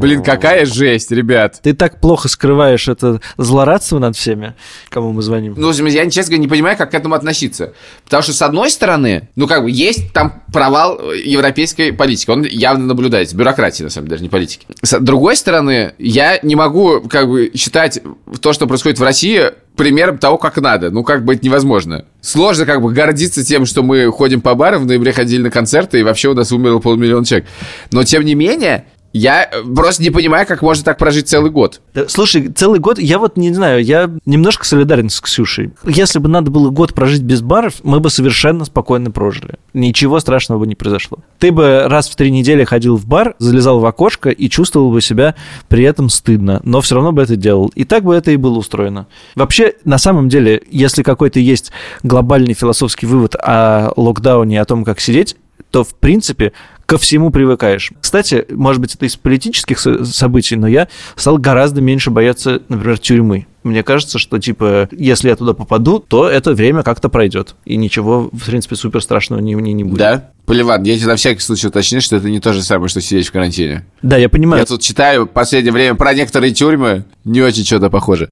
[0.00, 1.60] Блин, какая жесть, ребят.
[1.62, 4.54] Ты так плохо скрываешь это злорадство над всеми,
[4.88, 5.54] кому мы звоним.
[5.56, 7.74] Ну, я, честно говоря, не понимаю, как к этому относиться.
[8.04, 12.30] Потому что, с одной стороны, ну, как бы, есть там провал э, европейской политики.
[12.30, 13.36] Он явно наблюдается.
[13.36, 14.66] Бюрократии, на самом деле, даже не политики.
[14.82, 18.00] С другой стороны, я не могу, как бы, считать
[18.40, 20.90] то, что происходит в России, примером того, как надо.
[20.90, 22.04] Ну, как бы, это невозможно.
[22.20, 26.00] Сложно, как бы, гордиться тем, что мы ходим по барам, в ноябре ходили на концерты,
[26.00, 27.48] и вообще у нас умерло полмиллиона человек.
[27.92, 31.81] Но, тем не менее, я э, просто не понимаю, как можно так прожить целый год.
[32.09, 35.73] Слушай, целый год, я вот не знаю, я немножко солидарен с Ксюшей.
[35.85, 39.55] Если бы надо было год прожить без баров, мы бы совершенно спокойно прожили.
[39.75, 41.18] Ничего страшного бы не произошло.
[41.38, 45.01] Ты бы раз в три недели ходил в бар, залезал в окошко и чувствовал бы
[45.01, 45.35] себя
[45.68, 47.73] при этом стыдно, но все равно бы это делал.
[47.75, 49.07] И так бы это и было устроено.
[49.35, 55.01] Вообще, на самом деле, если какой-то есть глобальный философский вывод о локдауне, о том, как
[55.01, 55.37] сидеть,
[55.70, 56.53] то, в принципе,
[56.90, 57.92] ко всему привыкаешь.
[58.00, 62.98] Кстати, может быть, это из политических со- событий, но я стал гораздо меньше бояться, например,
[62.98, 63.46] тюрьмы.
[63.62, 67.55] Мне кажется, что, типа, если я туда попаду, то это время как-то пройдет.
[67.64, 69.98] И ничего, в принципе, супер страшного не, не, не будет.
[70.00, 70.31] Да?
[70.46, 73.29] Поливан, я тебе на всякий случай уточню, что это не то же самое, что сидеть
[73.29, 73.87] в карантине.
[74.03, 74.59] Да, я понимаю.
[74.59, 78.31] Я тут читаю в последнее время про некоторые тюрьмы, не очень что-то похоже.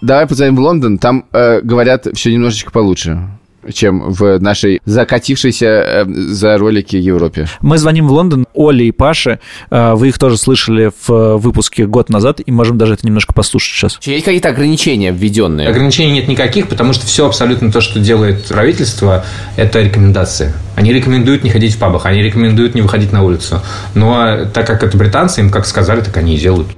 [0.00, 3.28] Давай позвоним в Лондон, там э, говорят все немножечко получше.
[3.72, 7.46] Чем в нашей закатившейся э, за ролики Европе.
[7.60, 9.40] Мы звоним в Лондон Оле и Паше.
[9.70, 13.74] Э, Вы их тоже слышали в выпуске год назад, и можем даже это немножко послушать
[13.74, 13.98] сейчас.
[14.02, 15.68] Есть какие-то ограничения введенные?
[15.68, 19.24] Ограничений нет никаких, потому что все абсолютно то, что делает правительство,
[19.56, 20.52] это рекомендации.
[20.76, 23.60] Они рекомендуют не ходить в пабах, они рекомендуют не выходить на улицу.
[23.94, 26.68] Но так как это британцы, им как сказали, так они и делают.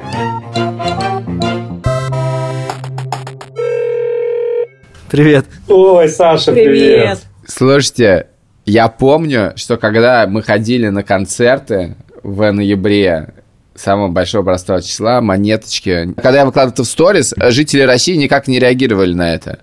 [5.15, 5.47] Привет.
[5.69, 7.21] Ой, Саша, Привет.
[7.47, 8.27] Слушайте,
[8.67, 13.29] я помню, что когда мы ходили на концерты в ноябре
[13.77, 16.13] самого большого простого числа, монеточки.
[16.17, 19.61] Когда я выкладывал это в сторис, жители России никак не реагировали на это.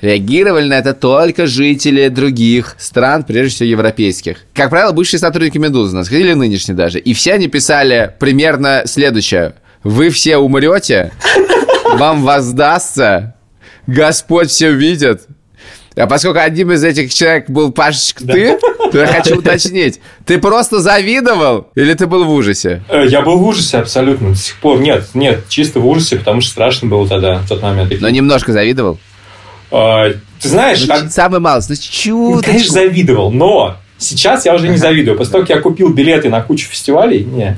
[0.00, 4.38] Реагировали на это только жители других стран, прежде всего европейских.
[4.54, 6.98] Как правило, бывшие сотрудники «Медузы» нас ходили нынешние даже.
[6.98, 9.52] И все они писали примерно следующее.
[9.82, 11.12] Вы все умрете,
[11.98, 13.34] вам воздастся,
[13.86, 15.22] Господь все видит.
[15.96, 18.58] А поскольку одним из этих человек был Пашечка ты,
[18.90, 20.00] то я хочу уточнить.
[20.26, 22.82] Ты просто завидовал или ты был в ужасе?
[22.88, 24.80] Э, Я был в ужасе абсолютно до сих пор.
[24.80, 27.92] Нет, нет, чисто в ужасе, потому что страшно было тогда, в тот момент.
[28.00, 28.98] Но немножко завидовал.
[29.70, 30.08] А,
[30.40, 34.76] Ты знаешь, Ну, как- самый малость, ну чуть конечно, завидовал, но сейчас я уже не
[34.78, 35.16] завидую.
[35.16, 37.56] После того, как я купил билеты на кучу фестивалей, не.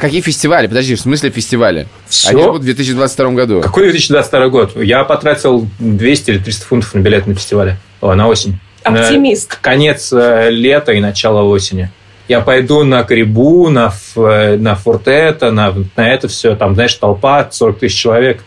[0.00, 0.66] А Какие фестивали?
[0.66, 1.86] Подожди, в смысле фестивали?
[2.08, 2.30] Всё.
[2.30, 3.60] Они будут в 2022 году.
[3.60, 4.76] Какой 2022 год?
[4.82, 7.76] Я потратил 200 или 300 фунтов на билет на фестивале.
[8.00, 8.58] О, на осень.
[8.82, 9.50] Оптимист.
[9.50, 11.90] На конец э, лета и начало осени.
[12.28, 16.54] Я пойду на Карибу, на, Ф- э, на Фортета, на, на это все.
[16.56, 18.42] Там, знаешь, толпа, 40 тысяч человек.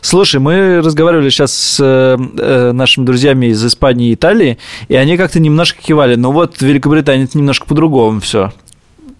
[0.00, 5.16] Слушай, мы разговаривали сейчас с э, э, нашими друзьями из Испании и Италии, и они
[5.16, 6.16] как-то немножко кивали.
[6.16, 8.52] Ну вот в Великобритании это немножко по-другому все.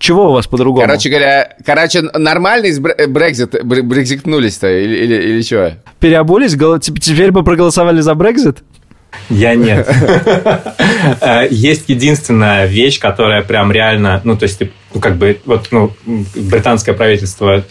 [0.02, 0.84] Чего у вас по-другому?
[0.84, 5.76] Короче говоря, короче, нормально из бре- Брекзит, бре- брекзитнулись-то или, или, или что?
[6.00, 6.56] Переобулись?
[7.00, 8.64] Теперь бы проголосовали за Брекзит?
[9.30, 9.88] Я нет.
[11.20, 15.68] Э, Есть единственная вещь, которая прям реально, ну, то есть, ты, ну, как бы, вот,
[15.70, 15.92] ну,
[16.34, 17.62] британское правительство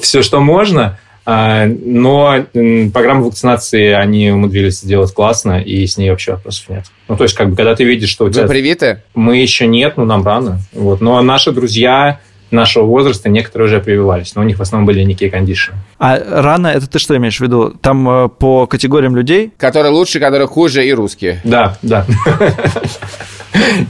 [0.00, 6.32] все, что можно, но м, программу вакцинации они умудрились сделать классно, и с ней вообще
[6.32, 6.84] вопросов нет.
[7.08, 8.46] Ну, то есть, как бы, когда ты видишь, что у Вы тебя...
[8.46, 9.02] привиты?
[9.14, 10.58] Мы еще нет, ну, нам рано.
[10.72, 11.00] Вот.
[11.00, 15.30] Но наши друзья нашего возраста, некоторые уже прививались, но у них в основном были некие
[15.30, 15.74] кондишны.
[15.98, 17.70] А рано, это ты что имеешь в виду?
[17.80, 19.52] Там э, по категориям людей?
[19.56, 21.40] Которые лучше, которые хуже и русские.
[21.44, 22.04] Да, да.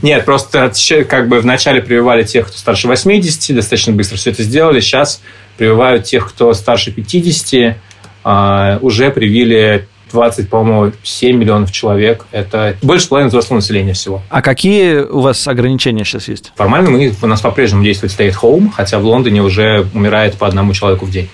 [0.01, 4.43] Нет, просто щ- как бы вначале прививали тех, кто старше 80, достаточно быстро все это
[4.43, 4.79] сделали.
[4.79, 5.21] Сейчас
[5.57, 7.77] прививают тех, кто старше 50.
[8.23, 12.25] а, Уже привили 20, по-моему, 7 миллионов человек.
[12.31, 14.21] Это больше половины взрослого населения всего.
[14.29, 16.53] А какие у вас ограничения сейчас есть?
[16.55, 20.47] Формально мы, у нас по-прежнему действует stay at home, хотя в Лондоне уже умирает по
[20.47, 21.25] одному человеку в день.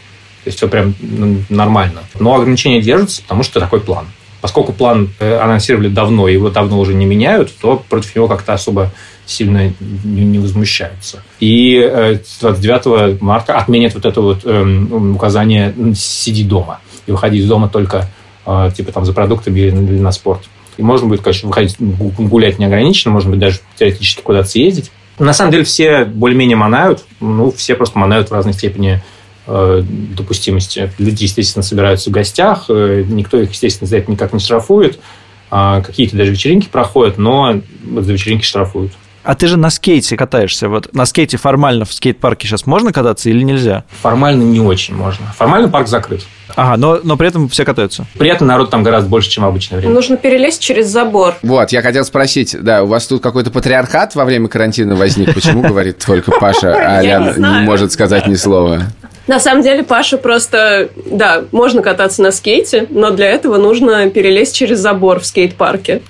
[0.43, 2.01] То есть все прям ну, нормально.
[2.17, 4.05] Но ограничения держатся, потому что такой план.
[4.41, 8.91] Поскольку план э, анонсировали давно, его давно уже не меняют, то против него как-то особо
[9.29, 11.23] сильно не, возмущаются.
[11.39, 17.37] И э, с 29 марта отменят вот это вот эм, указание «сиди дома» и выходи
[17.37, 18.09] из дома только
[18.45, 20.41] э, типа там за продуктами или, на спорт.
[20.77, 24.91] И можно будет, конечно, выходить гу- гулять неограниченно, можно будет даже теоретически куда-то съездить.
[25.19, 29.03] На самом деле все более-менее манают, ну, все просто манают в разной степени
[29.45, 29.83] э,
[30.17, 30.91] допустимости.
[30.97, 34.99] Люди, естественно, собираются в гостях, э, никто их, естественно, за это никак не штрафует.
[35.51, 38.93] А Какие-то даже вечеринки проходят, но за вечеринки штрафуют.
[39.23, 40.69] А ты же на скейте катаешься.
[40.69, 43.83] Вот на скейте формально в скейт-парке сейчас можно кататься или нельзя?
[44.01, 45.25] Формально не очень можно.
[45.37, 46.23] Формально парк закрыт.
[46.55, 48.05] Ага, но, но при этом все катаются.
[48.17, 49.93] При этом народ там гораздо больше, чем в обычное время.
[49.93, 51.35] Нужно перелезть через забор.
[51.43, 55.33] Вот, я хотел спросить, да, у вас тут какой-то патриархат во время карантина возник?
[55.33, 57.65] Почему говорит только Паша, а Я не Аля не знаю.
[57.65, 58.81] может сказать ни слова?
[59.29, 64.55] На самом деле, Паша просто, да, можно кататься на скейте, но для этого нужно перелезть
[64.55, 66.01] через забор в скейт-парке.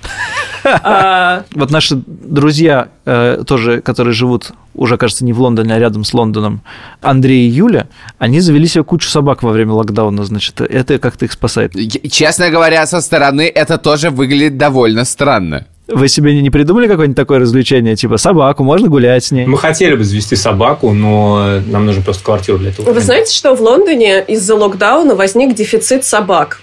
[0.64, 6.02] А, Вот наши друзья, э, тоже, которые живут уже, кажется, не в Лондоне, а рядом
[6.02, 6.62] с Лондоном,
[7.02, 11.32] Андрей и Юля, они завели себе кучу собак во время локдауна, значит, это как-то их
[11.32, 11.74] спасает.
[12.10, 15.66] Честно говоря, со стороны это тоже выглядит довольно странно.
[15.90, 19.46] Вы себе не- придумали какое-нибудь такое развлечение, типа собаку, можно гулять с ней?
[19.46, 22.92] Мы хотели бы завести собаку, но нам нужно просто квартиру для этого.
[22.92, 26.60] Вы знаете, что в Лондоне из-за локдауна возник дефицит собак?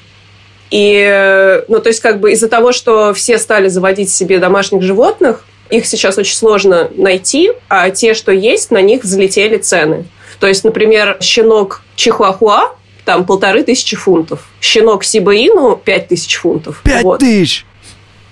[0.70, 5.46] И, ну, то есть, как бы из-за того, что все стали заводить себе домашних животных,
[5.70, 10.06] их сейчас очень сложно найти, а те, что есть, на них взлетели цены.
[10.40, 12.72] То есть, например, щенок Чихуахуа
[13.06, 14.42] там полторы тысячи фунтов.
[14.60, 16.82] Щенок Сибаину пять тысяч фунтов.
[16.84, 17.20] Пять Вот.
[17.20, 17.66] тысяч!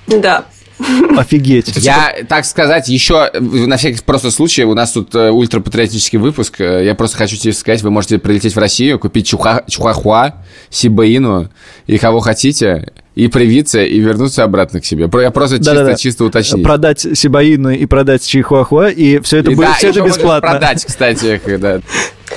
[0.07, 0.45] Да.
[1.17, 1.71] Офигеть.
[1.77, 6.59] Я, так сказать, еще э, на всякий просто случай, у нас тут э, ультрапатриотический выпуск,
[6.59, 10.35] э, я просто хочу тебе сказать, вы можете прилететь в Россию, купить чуха, чухахуа,
[10.69, 11.49] сибаину
[11.87, 15.09] и кого хотите, и привиться, и вернуться обратно к себе.
[15.21, 15.95] Я просто чисто, Да-да-да.
[15.95, 16.63] чисто уточнить.
[16.63, 20.51] Продать Сибаину и продать Чихуахуа, и все это И будет да, все это бесплатно.
[20.51, 21.79] продать, кстати, когда...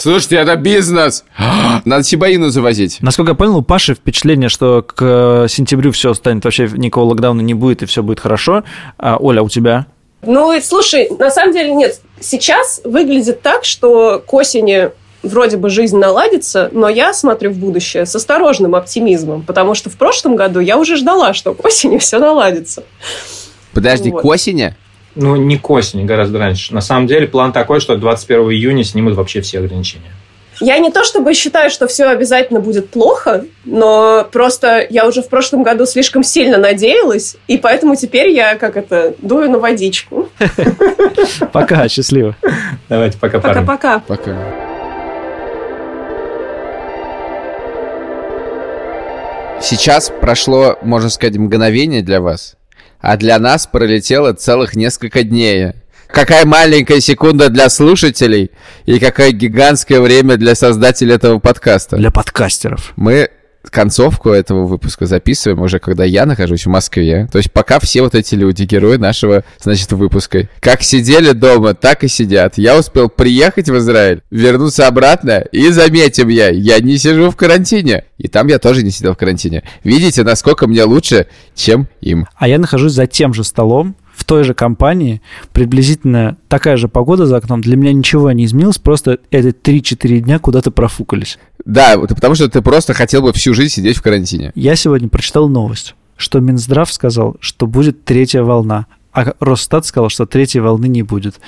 [0.00, 1.24] Слушайте, это бизнес!
[1.84, 2.98] Надо Сибаину завозить.
[3.00, 7.40] Насколько я понял, у Паши впечатление, что к э, сентябрю все станет, вообще никакого локдауна
[7.40, 8.64] не будет, и все будет хорошо.
[8.98, 9.86] А, Оля, у тебя?
[10.22, 12.00] Ну, слушай, на самом деле нет.
[12.20, 14.90] Сейчас выглядит так, что к осени
[15.22, 19.96] вроде бы жизнь наладится, но я смотрю в будущее с осторожным оптимизмом, потому что в
[19.96, 22.84] прошлом году я уже ждала, что к осени все наладится.
[23.72, 24.22] Подожди, Вот.
[24.22, 24.74] к осени?
[25.20, 26.72] Ну, не к осени, гораздо раньше.
[26.72, 30.12] На самом деле план такой, что 21 июня снимут вообще все ограничения.
[30.60, 35.28] Я не то чтобы считаю, что все обязательно будет плохо, но просто я уже в
[35.28, 40.28] прошлом году слишком сильно надеялась, и поэтому теперь я, как это, дую на водичку.
[41.52, 42.36] Пока, счастливо.
[42.88, 43.40] Давайте пока.
[43.40, 43.98] Пока-пока.
[43.98, 44.36] Пока.
[49.60, 52.56] Сейчас прошло, можно сказать, мгновение для вас,
[53.00, 55.72] а для нас пролетело целых несколько дней.
[56.08, 58.50] Какая маленькая секунда для слушателей
[58.86, 61.96] и какое гигантское время для создателей этого подкаста.
[61.96, 62.92] Для подкастеров.
[62.96, 63.28] Мы
[63.70, 67.28] концовку этого выпуска записываем уже, когда я нахожусь в Москве.
[67.30, 72.04] То есть пока все вот эти люди, герои нашего, значит, выпуска, как сидели дома, так
[72.04, 72.58] и сидят.
[72.58, 78.04] Я успел приехать в Израиль, вернуться обратно, и заметим я, я не сижу в карантине.
[78.18, 79.62] И там я тоже не сидел в карантине.
[79.84, 82.26] Видите, насколько мне лучше, чем им.
[82.36, 83.96] А я нахожусь за тем же столом,
[84.28, 85.22] той же компании,
[85.54, 87.62] приблизительно такая же погода за окном.
[87.62, 91.38] Для меня ничего не изменилось, просто эти 3-4 дня куда-то профукались.
[91.64, 94.52] Да, потому что ты просто хотел бы всю жизнь сидеть в карантине.
[94.54, 100.26] Я сегодня прочитал новость, что Минздрав сказал, что будет третья волна, а Росстат сказал, что
[100.26, 101.40] третьей волны не будет.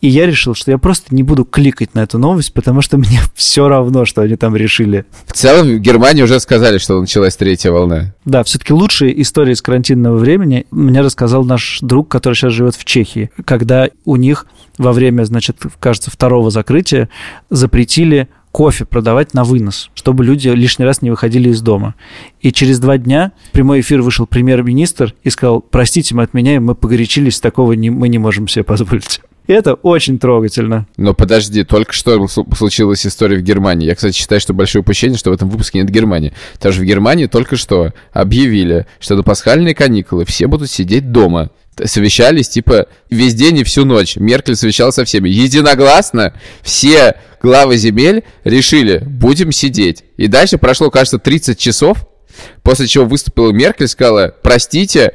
[0.00, 3.20] И я решил, что я просто не буду кликать на эту новость, потому что мне
[3.34, 5.04] все равно, что они там решили.
[5.26, 8.14] В целом в Германии уже сказали, что началась третья волна.
[8.24, 12.84] Да, все-таки лучшие истории из карантинного времени мне рассказал наш друг, который сейчас живет в
[12.84, 14.46] Чехии, когда у них
[14.78, 17.08] во время, значит, кажется, второго закрытия
[17.50, 21.94] запретили кофе продавать на вынос, чтобы люди лишний раз не выходили из дома.
[22.40, 26.74] И через два дня в прямой эфир вышел премьер-министр и сказал, простите, мы отменяем, мы
[26.74, 29.20] погорячились, такого не, мы не можем себе позволить.
[29.50, 30.86] Это очень трогательно.
[30.96, 33.86] Но подожди, только что сл- случилась история в Германии.
[33.86, 36.32] Я, кстати, считаю, что большое упущение, что в этом выпуске нет Германии.
[36.52, 41.50] Потому что в Германии только что объявили, что на пасхальные каникулы все будут сидеть дома.
[41.82, 44.14] Совещались, типа, весь день и всю ночь.
[44.14, 45.28] Меркель совещалась со всеми.
[45.28, 46.32] Единогласно
[46.62, 50.04] все главы земель решили, будем сидеть.
[50.16, 52.06] И дальше прошло, кажется, 30 часов,
[52.62, 55.14] после чего выступила Меркель, сказала, простите,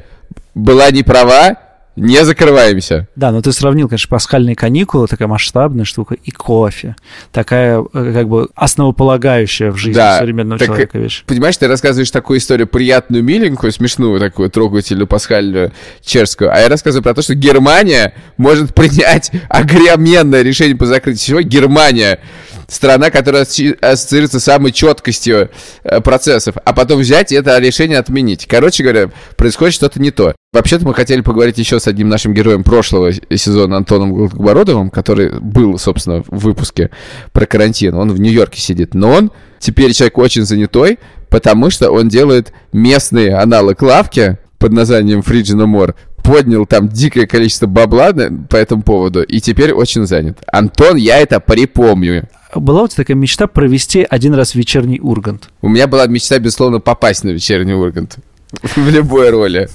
[0.54, 1.56] была не права,
[1.96, 3.08] не закрываемся.
[3.16, 6.94] Да, но ты сравнил, конечно, пасхальные каникулы, такая масштабная штука, и кофе.
[7.32, 11.24] Такая, э, как бы, основополагающая в жизни Да, современного так, человека вещь.
[11.26, 17.02] Понимаешь, ты рассказываешь такую историю приятную, миленькую, смешную, такую трогательную, пасхальную, чешскую, а я рассказываю
[17.02, 21.40] про то, что Германия может принять огроменное решение по закрытию всего.
[21.40, 22.20] Германия
[22.68, 25.50] страна, которая ассоциируется с самой четкостью
[25.84, 28.46] э, процессов, а потом взять это решение отменить.
[28.46, 30.34] Короче говоря, происходит что-то не то.
[30.52, 35.78] Вообще-то мы хотели поговорить еще с одним нашим героем прошлого сезона Антоном Голубородовым, который был,
[35.78, 36.90] собственно, в выпуске
[37.32, 37.94] про карантин.
[37.94, 40.98] Он в Нью-Йорке сидит, но он теперь человек очень занятой,
[41.28, 47.66] потому что он делает местный аналог лавки под названием Фриджина Мор, поднял там дикое количество
[47.66, 48.12] бабла
[48.48, 50.38] по этому поводу и теперь очень занят.
[50.50, 52.28] Антон, я это припомню.
[52.54, 55.48] Была у тебя такая мечта провести один раз вечерний Ургант?
[55.62, 58.18] У меня была мечта, безусловно, попасть на вечерний Ургант.
[58.62, 59.68] В любой роли.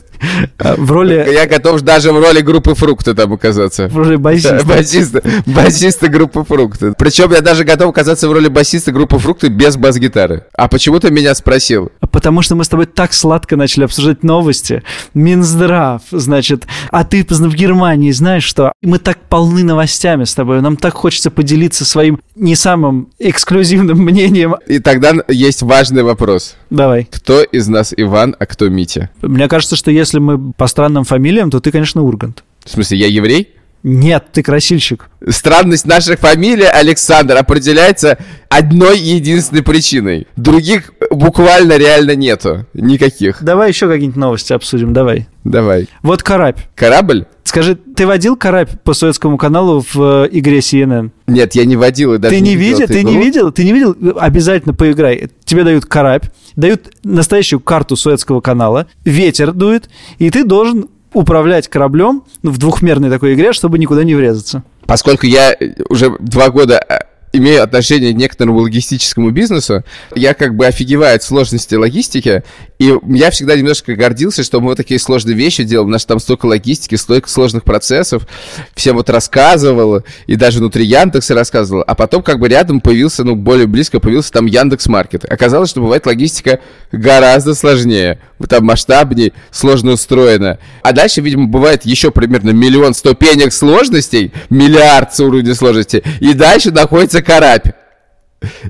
[0.59, 3.87] А, В роли, Я готов даже в роли группы фрукты там оказаться.
[3.87, 4.63] в роли басиста.
[4.65, 6.93] Басиста, басиста группы фрукты.
[6.97, 10.43] Причем я даже готов оказаться в роли басиста группы фрукты без бас-гитары.
[10.53, 11.91] А почему ты меня спросил?
[12.11, 14.83] Потому что мы с тобой так сладко начали обсуждать новости.
[15.15, 18.73] Минздрав, значит, а ты в Германии знаешь что?
[18.83, 24.55] Мы так полны новостями с тобой, нам так хочется поделиться своим не самым эксклюзивным мнением.
[24.67, 26.57] И тогда есть важный вопрос.
[26.71, 27.07] Давай.
[27.11, 29.09] Кто из нас Иван, а кто Митя?
[29.21, 32.43] Мне кажется, что если мы по странным фамилиям, то ты, конечно, Ургант.
[32.63, 33.49] В смысле, я еврей?
[33.83, 35.09] Нет, ты красильщик.
[35.27, 38.17] Странность наших фамилий, Александр, определяется
[38.49, 40.27] одной единственной причиной.
[40.35, 42.65] Других буквально реально нету.
[42.73, 43.43] Никаких.
[43.43, 45.27] Давай еще какие-нибудь новости обсудим, давай.
[45.43, 45.87] Давай.
[46.03, 46.59] Вот Карабь.
[46.75, 47.25] Корабль?
[47.43, 51.09] Скажи, ты водил Карабь по советскому каналу в э, игре CNN?
[51.27, 53.95] Нет, я не водил и даже ты не видел, ты не видел, ты не видел?
[54.17, 55.29] Обязательно поиграй.
[55.43, 56.25] Тебе дают карабь,
[56.55, 59.89] дают настоящую карту Суэцкого канала, ветер дует,
[60.19, 64.63] и ты должен управлять кораблем в двухмерной такой игре, чтобы никуда не врезаться.
[64.85, 65.55] Поскольку я
[65.89, 66.99] уже два года э,
[67.33, 69.83] имею отношение к некоторому логистическому бизнесу,
[70.15, 72.43] я как бы офигеваю от сложности логистики,
[72.77, 76.19] и я всегда немножко гордился, что мы вот такие сложные вещи делаем, у нас там
[76.19, 78.27] столько логистики, столько сложных процессов,
[78.75, 83.35] всем вот рассказывал, и даже внутри Яндекса рассказывал, а потом как бы рядом появился, ну,
[83.35, 85.25] более близко появился там Яндекс Маркет.
[85.31, 86.59] Оказалось, что бывает логистика
[86.91, 88.19] гораздо сложнее,
[88.49, 90.59] там масштабнее, сложно устроена.
[90.81, 97.20] А дальше, видимо, бывает еще примерно миллион ступенек сложностей, миллиард уровня сложности, и дальше находится
[97.21, 97.67] карапь.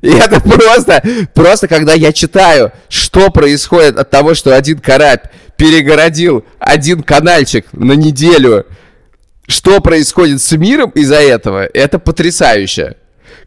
[0.02, 1.02] И это просто,
[1.34, 7.94] просто когда я читаю, что происходит от того, что один карапь перегородил один канальчик на
[7.94, 8.66] неделю,
[9.48, 12.96] что происходит с миром из-за этого, это потрясающе.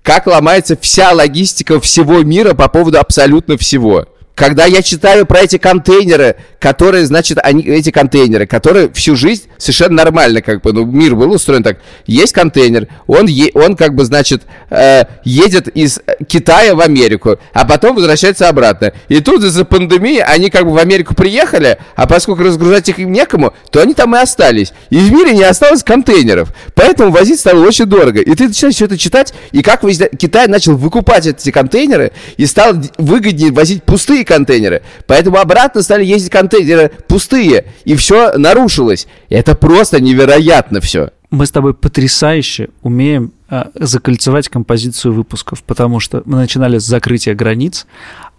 [0.03, 5.59] Как ломается вся логистика всего мира по поводу абсолютно всего когда я читаю про эти
[5.59, 11.15] контейнеры, которые, значит, они, эти контейнеры, которые всю жизнь совершенно нормально, как бы, ну, мир
[11.15, 11.79] был устроен так.
[12.07, 17.65] Есть контейнер, он, е, он как бы, значит, э, едет из Китая в Америку, а
[17.65, 18.93] потом возвращается обратно.
[19.09, 23.13] И тут из-за пандемии они как бы в Америку приехали, а поскольку разгружать их им
[23.13, 24.73] некому, то они там и остались.
[24.91, 26.53] И в мире не осталось контейнеров.
[26.75, 28.21] Поэтому возить стало очень дорого.
[28.21, 32.75] И ты начинаешь все это читать, и как Китай начал выкупать эти контейнеры, и стал
[32.99, 34.83] выгоднее возить пустые контейнеры.
[35.07, 39.07] Поэтому обратно стали ездить контейнеры пустые, и все нарушилось.
[39.29, 41.11] Это просто невероятно все.
[41.31, 47.35] Мы с тобой потрясающе умеем э, закольцевать композицию выпусков, потому что мы начинали с закрытия
[47.35, 47.87] границ,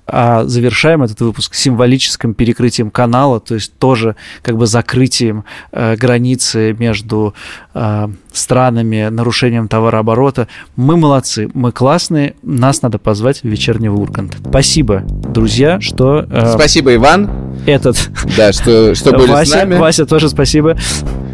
[0.07, 6.75] а завершаем этот выпуск символическим перекрытием канала, то есть тоже как бы закрытием э, границы
[6.77, 7.33] между
[7.73, 10.47] э, странами, нарушением товарооборота.
[10.75, 14.37] Мы молодцы, мы классные, нас надо позвать в вечернего Ургант.
[14.47, 16.25] Спасибо, друзья, что...
[16.29, 17.29] Э, спасибо, Иван.
[17.65, 18.09] Этот...
[18.37, 19.75] Да, что, что были Вася, с нами.
[19.75, 20.77] Вася, тоже спасибо,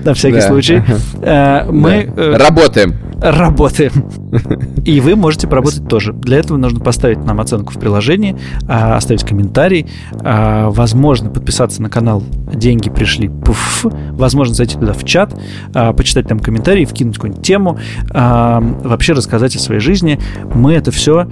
[0.04, 0.48] на всякий да.
[0.48, 0.82] случай.
[1.22, 2.12] Э, мы...
[2.16, 2.22] Да.
[2.22, 3.92] Э, Работаем работаем.
[4.86, 6.14] И вы можете поработать тоже.
[6.14, 8.36] Для этого нужно поставить нам оценку в приложении,
[8.68, 9.88] а, оставить комментарий,
[10.22, 13.30] а, возможно, подписаться на канал «Деньги пришли».
[13.30, 13.86] Пуф.
[14.12, 15.40] Возможно, зайти туда в чат,
[15.74, 17.78] а, почитать там комментарии, вкинуть какую-нибудь тему,
[18.12, 20.20] вообще рассказать о своей жизни.
[20.54, 21.28] Мы это все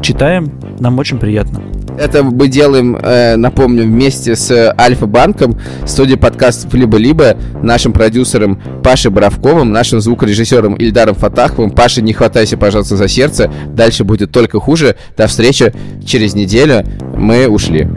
[0.00, 1.62] читаем, нам очень приятно.
[1.98, 7.36] Это мы делаем, э, напомню, вместе с Альфа-банком, студией подкастов «Либо-либо»,
[7.66, 11.70] нашим продюсером Пашей Боровковым, нашим звукорежиссером Ильдаром Фатаховым.
[11.70, 13.50] Паша, не хватайся, пожалуйста, за сердце.
[13.66, 14.96] Дальше будет только хуже.
[15.16, 15.74] До встречи
[16.06, 16.84] через неделю.
[17.16, 17.88] Мы ушли.